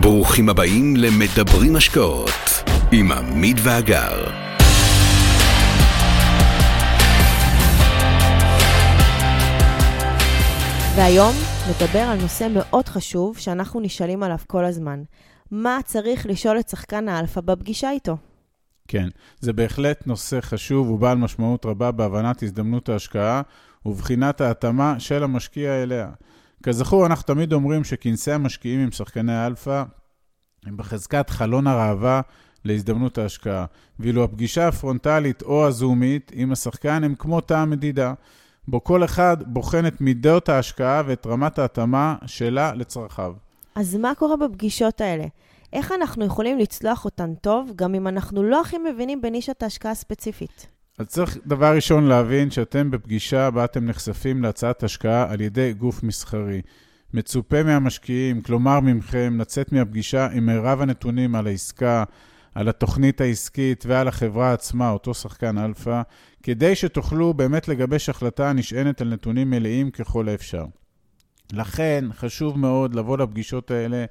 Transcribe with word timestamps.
ברוכים 0.00 0.48
הבאים 0.48 0.96
למדברים 0.96 1.76
השקעות 1.76 2.30
עם 2.92 3.12
עמית 3.12 3.56
ואגר. 3.64 4.24
והיום 10.96 11.34
נדבר 11.70 11.98
על 11.98 12.20
נושא 12.20 12.48
מאוד 12.54 12.88
חשוב 12.88 13.38
שאנחנו 13.38 13.80
נשאלים 13.80 14.22
עליו 14.22 14.38
כל 14.46 14.64
הזמן. 14.64 15.02
מה 15.50 15.78
צריך 15.84 16.26
לשאול 16.26 16.58
את 16.58 16.68
שחקן 16.68 17.08
האלפא 17.08 17.40
בפגישה 17.40 17.90
איתו? 17.90 18.16
כן, 18.88 19.08
זה 19.40 19.52
בהחלט 19.52 20.06
נושא 20.06 20.40
חשוב 20.40 20.90
ובעל 20.90 21.18
משמעות 21.18 21.66
רבה 21.66 21.90
בהבנת 21.90 22.42
הזדמנות 22.42 22.88
ההשקעה 22.88 23.42
ובחינת 23.86 24.40
ההתאמה 24.40 24.94
של 24.98 25.22
המשקיע 25.22 25.82
אליה. 25.82 26.08
כזכור, 26.64 27.06
אנחנו 27.06 27.24
תמיד 27.24 27.52
אומרים 27.52 27.84
שכנסי 27.84 28.32
המשקיעים 28.32 28.80
עם 28.80 28.90
שחקני 28.90 29.46
אלפא 29.46 29.82
הם 30.66 30.76
בחזקת 30.76 31.30
חלון 31.30 31.66
הראווה 31.66 32.20
להזדמנות 32.64 33.18
ההשקעה, 33.18 33.64
ואילו 33.98 34.24
הפגישה 34.24 34.68
הפרונטלית 34.68 35.42
או 35.42 35.66
הזומית 35.66 36.32
עם 36.34 36.52
השחקן 36.52 37.04
הם 37.04 37.14
כמו 37.14 37.40
תא 37.40 37.54
המדידה, 37.54 38.14
בו 38.68 38.84
כל 38.84 39.04
אחד 39.04 39.36
בוחן 39.46 39.86
את 39.86 40.00
מידות 40.00 40.48
ההשקעה 40.48 41.02
ואת 41.06 41.26
רמת 41.26 41.58
ההתאמה 41.58 42.16
שלה 42.26 42.74
לצרכיו. 42.74 43.32
אז 43.74 43.96
מה 43.96 44.14
קורה 44.14 44.36
בפגישות 44.36 45.00
האלה? 45.00 45.24
איך 45.72 45.92
אנחנו 45.92 46.24
יכולים 46.24 46.58
לצלוח 46.58 47.04
אותן 47.04 47.34
טוב, 47.34 47.72
גם 47.76 47.94
אם 47.94 48.06
אנחנו 48.08 48.42
לא 48.42 48.60
הכי 48.60 48.78
מבינים 48.78 49.22
בנישת 49.22 49.62
ההשקעה 49.62 49.92
הספציפית? 49.92 50.73
אז 50.98 51.06
צריך 51.06 51.38
דבר 51.46 51.74
ראשון 51.74 52.04
להבין 52.04 52.50
שאתם 52.50 52.90
בפגישה 52.90 53.50
בה 53.50 53.64
אתם 53.64 53.84
נחשפים 53.86 54.42
להצעת 54.42 54.82
השקעה 54.82 55.32
על 55.32 55.40
ידי 55.40 55.72
גוף 55.72 56.02
מסחרי. 56.02 56.60
מצופה 57.14 57.62
מהמשקיעים, 57.62 58.42
כלומר 58.42 58.80
ממכם, 58.80 59.36
לצאת 59.40 59.72
מהפגישה 59.72 60.28
עם 60.32 60.46
מירב 60.46 60.80
הנתונים 60.80 61.34
על 61.34 61.46
העסקה, 61.46 62.04
על 62.54 62.68
התוכנית 62.68 63.20
העסקית 63.20 63.84
ועל 63.88 64.08
החברה 64.08 64.52
עצמה, 64.52 64.90
אותו 64.90 65.14
שחקן 65.14 65.58
אלפא, 65.58 66.02
כדי 66.42 66.74
שתוכלו 66.74 67.34
באמת 67.34 67.68
לגבש 67.68 68.08
החלטה 68.08 68.50
הנשענת 68.50 69.00
על 69.00 69.08
נתונים 69.08 69.50
מלאים 69.50 69.90
ככל 69.90 70.28
האפשר. 70.28 70.64
לכן, 71.52 72.04
חשוב 72.12 72.58
מאוד 72.58 72.94
לבוא 72.94 73.18
לפגישות 73.18 73.70
האלה 73.70 74.04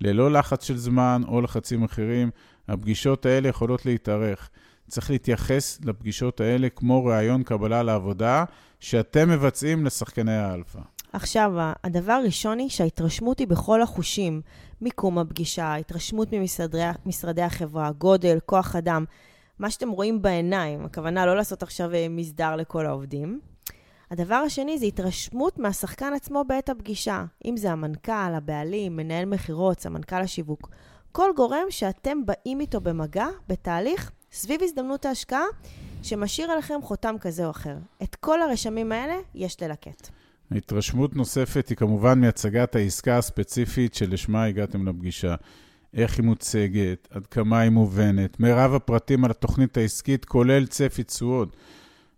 ללא 0.00 0.32
לחץ 0.32 0.64
של 0.64 0.76
זמן 0.76 1.22
או 1.28 1.40
לחצים 1.40 1.84
אחרים. 1.84 2.30
הפגישות 2.68 3.26
האלה 3.26 3.48
יכולות 3.48 3.86
להתארך. 3.86 4.50
צריך 4.90 5.10
להתייחס 5.10 5.78
לפגישות 5.84 6.40
האלה 6.40 6.68
כמו 6.68 7.04
ראיון 7.04 7.42
קבלה 7.42 7.82
לעבודה 7.82 8.44
שאתם 8.80 9.30
מבצעים 9.30 9.84
לשחקני 9.84 10.36
האלפא. 10.36 10.78
עכשיו, 11.12 11.52
הדבר 11.84 12.12
הראשון 12.12 12.58
היא 12.58 12.68
שההתרשמות 12.68 13.38
היא 13.38 13.48
בכל 13.48 13.82
החושים. 13.82 14.40
מיקום 14.80 15.18
הפגישה, 15.18 15.74
התרשמות 15.74 16.28
ממשרדי 17.04 17.42
החברה, 17.42 17.92
גודל, 17.92 18.38
כוח 18.46 18.76
אדם. 18.76 19.04
מה 19.58 19.70
שאתם 19.70 19.88
רואים 19.88 20.22
בעיניים, 20.22 20.84
הכוונה 20.84 21.26
לא 21.26 21.36
לעשות 21.36 21.62
עכשיו 21.62 21.94
אה, 21.94 22.06
מסדר 22.10 22.56
לכל 22.56 22.86
העובדים. 22.86 23.40
הדבר 24.10 24.34
השני 24.34 24.78
זה 24.78 24.86
התרשמות 24.86 25.58
מהשחקן 25.58 26.12
עצמו 26.12 26.44
בעת 26.48 26.68
הפגישה. 26.68 27.24
אם 27.44 27.56
זה 27.56 27.72
המנכ"ל, 27.72 28.34
הבעלים, 28.34 28.96
מנהל 28.96 29.24
מכירות, 29.24 29.80
סמנכ"ל 29.80 30.20
השיווק. 30.20 30.70
כל 31.12 31.30
גורם 31.36 31.64
שאתם 31.70 32.18
באים 32.26 32.60
איתו 32.60 32.80
במגע, 32.80 33.26
בתהליך, 33.48 34.10
סביב 34.32 34.62
הזדמנות 34.62 35.04
ההשקעה, 35.04 35.44
שמשאיר 36.02 36.50
עליכם 36.50 36.74
חותם 36.82 37.14
כזה 37.20 37.46
או 37.46 37.50
אחר. 37.50 37.76
את 38.02 38.14
כל 38.14 38.42
הרשמים 38.42 38.92
האלה 38.92 39.14
יש 39.34 39.62
ללקט. 39.62 40.08
התרשמות 40.50 41.16
נוספת 41.16 41.68
היא 41.68 41.76
כמובן 41.76 42.20
מהצגת 42.20 42.76
העסקה 42.76 43.18
הספציפית 43.18 43.94
שלשמה 43.94 44.44
הגעתם 44.44 44.88
לפגישה. 44.88 45.34
איך 45.94 46.18
היא 46.18 46.24
מוצגת, 46.24 47.08
עד 47.10 47.26
כמה 47.26 47.60
היא 47.60 47.70
מובנת, 47.70 48.40
מירב 48.40 48.74
הפרטים 48.74 49.24
על 49.24 49.30
התוכנית 49.30 49.76
העסקית, 49.76 50.24
כולל 50.24 50.66
צפי 50.66 51.02
תשואות. 51.02 51.56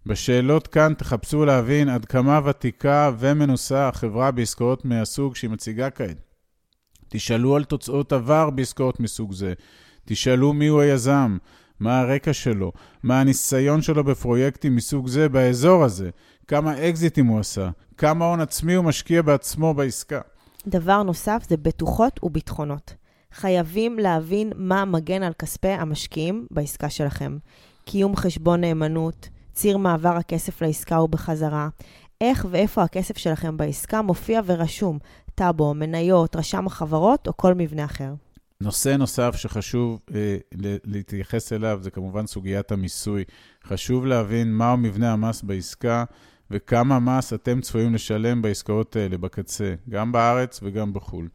בשאלות 0.06 0.66
כאן 0.66 0.94
תחפשו 0.98 1.44
להבין 1.44 1.88
עד 1.88 2.04
כמה 2.04 2.40
ותיקה 2.44 3.10
ומנוסה 3.18 3.88
החברה 3.88 4.30
בעסקאות 4.30 4.84
מהסוג 4.84 5.36
שהיא 5.36 5.50
מציגה 5.50 5.90
כעת. 5.90 6.16
תשאלו 7.08 7.56
על 7.56 7.64
תוצאות 7.64 8.12
עבר 8.12 8.50
בעסקאות 8.50 9.00
מסוג 9.00 9.32
זה. 9.32 9.52
תשאלו 10.04 10.52
מיהו 10.52 10.80
היזם, 10.80 11.36
מה 11.82 12.00
הרקע 12.00 12.32
שלו, 12.32 12.72
מה 13.02 13.20
הניסיון 13.20 13.82
שלו 13.82 14.04
בפרויקטים 14.04 14.76
מסוג 14.76 15.08
זה 15.08 15.28
באזור 15.28 15.84
הזה, 15.84 16.10
כמה 16.48 16.88
אקזיטים 16.88 17.26
הוא 17.26 17.40
עשה, 17.40 17.70
כמה 17.96 18.24
הון 18.24 18.40
עצמי 18.40 18.74
הוא 18.74 18.84
משקיע 18.84 19.22
בעצמו 19.22 19.74
בעסקה. 19.74 20.20
דבר 20.66 21.02
נוסף 21.02 21.42
זה 21.48 21.56
בטוחות 21.56 22.20
וביטחונות. 22.22 22.94
חייבים 23.32 23.98
להבין 23.98 24.52
מה 24.56 24.84
מגן 24.84 25.22
על 25.22 25.32
כספי 25.32 25.68
המשקיעים 25.68 26.46
בעסקה 26.50 26.90
שלכם. 26.90 27.38
קיום 27.84 28.16
חשבון 28.16 28.60
נאמנות, 28.60 29.28
ציר 29.52 29.76
מעבר 29.76 30.16
הכסף 30.16 30.62
לעסקה 30.62 31.00
ובחזרה, 31.00 31.68
איך 32.20 32.46
ואיפה 32.50 32.82
הכסף 32.82 33.18
שלכם 33.18 33.56
בעסקה 33.56 34.02
מופיע 34.02 34.40
ורשום, 34.46 34.98
טאבו, 35.34 35.74
מניות, 35.74 36.36
רשם 36.36 36.66
החברות 36.66 37.28
או 37.28 37.36
כל 37.36 37.54
מבנה 37.54 37.84
אחר. 37.84 38.14
נושא 38.62 38.88
נוסף 38.88 39.36
שחשוב 39.36 40.00
אה, 40.14 40.36
להתייחס 40.84 41.52
אליו 41.52 41.78
זה 41.82 41.90
כמובן 41.90 42.26
סוגיית 42.26 42.72
המיסוי. 42.72 43.24
חשוב 43.64 44.06
להבין 44.06 44.52
מהו 44.52 44.76
מבנה 44.76 45.12
המס 45.12 45.42
בעסקה 45.42 46.04
וכמה 46.50 46.98
מס 46.98 47.32
אתם 47.32 47.60
צפויים 47.60 47.94
לשלם 47.94 48.42
בעסקאות 48.42 48.96
האלה 48.96 49.18
בקצה, 49.18 49.74
גם 49.88 50.12
בארץ 50.12 50.60
וגם 50.62 50.92
בחו"ל. 50.92 51.28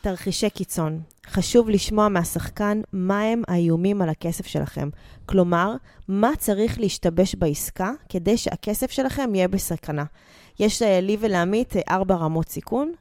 תרחישי 0.00 0.50
קיצון. 0.50 1.00
חשוב 1.26 1.70
לשמוע 1.70 2.08
מהשחקן 2.08 2.80
מהם 2.92 3.42
האיומים 3.48 4.02
על 4.02 4.08
הכסף 4.08 4.46
שלכם. 4.46 4.88
כלומר, 5.26 5.74
מה 6.08 6.30
צריך 6.38 6.80
להשתבש 6.80 7.34
בעסקה 7.34 7.90
כדי 8.08 8.36
שהכסף 8.36 8.90
שלכם 8.90 9.34
יהיה 9.34 9.48
בסכנה. 9.48 10.04
יש 10.60 10.82
אה, 10.82 11.00
לי 11.00 11.16
ולעמית 11.20 11.76
אה, 11.76 11.82
ארבע 11.90 12.14
רמות 12.14 12.48
סיכון, 12.48 12.92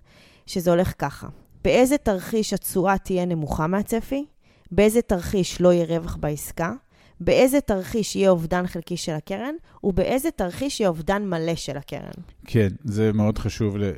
שזה 0.46 0.72
הולך 0.72 0.94
ככה. 1.00 1.28
באיזה 1.68 1.98
תרחיש 1.98 2.54
התשואה 2.54 2.98
תהיה 2.98 3.26
נמוכה 3.26 3.68
מהצפי? 3.68 4.26
באיזה 4.72 5.02
תרחיש 5.02 5.62
לא 5.62 5.74
יהיה 5.74 5.86
רווח 5.86 6.16
בעסקה? 6.16 6.74
באיזה 7.20 7.62
תרחיש 7.62 8.16
יהיה 8.16 8.30
אובדן 8.30 8.68
חלקי 8.68 8.98
של 8.98 9.12
הקרן, 9.12 9.56
ובאיזה 9.84 10.32
תרחיש 10.32 10.80
יהיה 10.80 10.90
אובדן 10.90 11.26
מלא 11.26 11.56
של 11.56 11.78
הקרן. 11.78 12.22
כן, 12.46 12.68
זה 12.84 13.14
מאוד 13.14 13.38
חשוב 13.38 13.78
אה, 13.78 13.90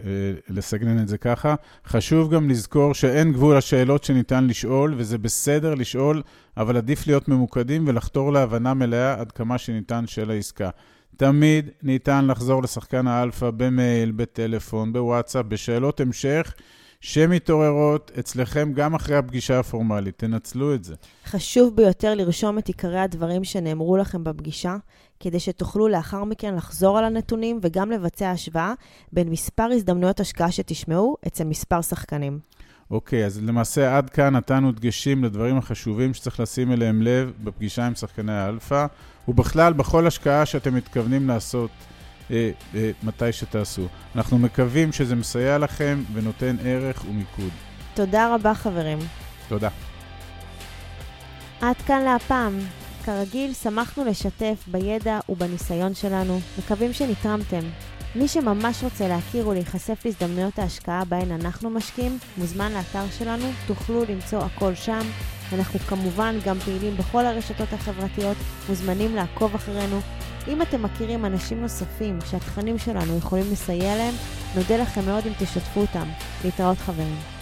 לסגנן 0.49 0.99
את 0.99 1.07
זה 1.07 1.17
ככה. 1.17 1.55
חשוב 1.87 2.33
גם 2.33 2.49
לזכור 2.49 2.93
שאין 2.93 3.33
גבול 3.33 3.57
לשאלות 3.57 4.03
שניתן 4.03 4.47
לשאול, 4.47 4.93
וזה 4.97 5.17
בסדר 5.17 5.75
לשאול, 5.75 6.21
אבל 6.57 6.77
עדיף 6.77 7.07
להיות 7.07 7.27
ממוקדים 7.27 7.87
ולחתור 7.87 8.33
להבנה 8.33 8.73
מלאה 8.73 9.13
עד 9.13 9.31
כמה 9.31 9.57
שניתן 9.57 10.07
של 10.07 10.31
העסקה. 10.31 10.69
תמיד 11.17 11.69
ניתן 11.83 12.27
לחזור 12.27 12.63
לשחקן 12.63 13.07
האלפא 13.07 13.51
במייל, 13.51 14.11
בטלפון, 14.11 14.93
בוואטסאפ, 14.93 15.45
בשאלות 15.45 15.99
המשך. 15.99 16.53
שמתעוררות 17.01 18.11
אצלכם 18.19 18.73
גם 18.73 18.95
אחרי 18.95 19.15
הפגישה 19.15 19.59
הפורמלית. 19.59 20.17
תנצלו 20.17 20.73
את 20.73 20.83
זה. 20.83 20.95
חשוב 21.25 21.75
ביותר 21.75 22.15
לרשום 22.15 22.57
את 22.57 22.67
עיקרי 22.67 22.99
הדברים 22.99 23.43
שנאמרו 23.43 23.97
לכם 23.97 24.23
בפגישה, 24.23 24.75
כדי 25.19 25.39
שתוכלו 25.39 25.87
לאחר 25.87 26.23
מכן 26.23 26.55
לחזור 26.55 26.97
על 26.97 27.03
הנתונים 27.03 27.59
וגם 27.61 27.91
לבצע 27.91 28.29
השוואה 28.31 28.73
בין 29.13 29.29
מספר 29.29 29.69
הזדמנויות 29.73 30.19
השקעה 30.19 30.51
שתשמעו 30.51 31.17
אצל 31.27 31.43
מספר 31.43 31.81
שחקנים. 31.81 32.39
אוקיי, 32.91 33.25
אז 33.25 33.43
למעשה 33.43 33.97
עד 33.97 34.09
כאן 34.09 34.35
נתנו 34.35 34.71
דגשים 34.71 35.23
לדברים 35.23 35.57
החשובים 35.57 36.13
שצריך 36.13 36.39
לשים 36.39 36.71
אליהם 36.71 37.01
לב 37.01 37.31
בפגישה 37.43 37.87
עם 37.87 37.95
שחקני 37.95 38.33
האלפא, 38.33 38.85
ובכלל 39.27 39.73
בכל 39.73 40.07
השקעה 40.07 40.45
שאתם 40.45 40.75
מתכוונים 40.75 41.27
לעשות. 41.27 41.71
אה, 42.31 42.51
אה, 42.75 42.91
מתי 43.03 43.31
שתעשו. 43.31 43.87
אנחנו 44.15 44.37
מקווים 44.37 44.91
שזה 44.91 45.15
מסייע 45.15 45.57
לכם 45.57 46.03
ונותן 46.13 46.55
ערך 46.63 47.05
ומיקוד. 47.09 47.51
תודה 47.93 48.35
רבה, 48.35 48.53
חברים. 48.53 48.99
תודה. 49.47 49.69
עד 51.61 51.75
כאן 51.75 52.01
להפעם. 52.01 52.59
כרגיל, 53.05 53.53
שמחנו 53.53 54.05
לשתף 54.05 54.63
בידע 54.67 55.19
ובניסיון 55.29 55.93
שלנו, 55.93 56.39
מקווים 56.57 56.93
שנתרמתם. 56.93 57.61
מי 58.15 58.27
שממש 58.27 58.83
רוצה 58.83 59.07
להכיר 59.07 59.47
ולהיחשף 59.47 60.05
להזדמנויות 60.05 60.59
ההשקעה 60.59 61.05
בהן 61.05 61.31
אנחנו 61.31 61.69
משקיעים, 61.69 62.17
מוזמן 62.37 62.71
לאתר 62.71 63.03
שלנו, 63.17 63.45
תוכלו 63.67 64.03
למצוא 64.09 64.39
הכל 64.39 64.75
שם. 64.75 65.01
אנחנו 65.53 65.79
כמובן 65.79 66.35
גם 66.45 66.59
פעילים 66.59 66.97
בכל 66.97 67.25
הרשתות 67.25 67.73
החברתיות, 67.73 68.37
מוזמנים 68.69 69.15
לעקוב 69.15 69.55
אחרינו. 69.55 69.99
אם 70.47 70.61
אתם 70.61 70.83
מכירים 70.83 71.25
אנשים 71.25 71.61
נוספים 71.61 72.19
שהתכנים 72.29 72.77
שלנו 72.77 73.17
יכולים 73.17 73.45
לסייע 73.51 73.95
להם, 73.95 74.13
נודה 74.55 74.77
לכם 74.77 75.05
מאוד 75.05 75.25
אם 75.25 75.33
תשתפו 75.39 75.81
אותם. 75.81 76.07
להתראות 76.43 76.77
חברים. 76.77 77.38